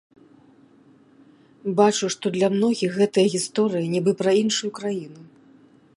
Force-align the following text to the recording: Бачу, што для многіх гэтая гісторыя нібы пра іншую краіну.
Бачу, 1.81 2.05
што 2.15 2.25
для 2.37 2.47
многіх 2.55 2.89
гэтая 3.03 3.27
гісторыя 3.37 3.85
нібы 3.95 4.11
пра 4.23 4.31
іншую 4.43 4.71
краіну. 4.81 5.21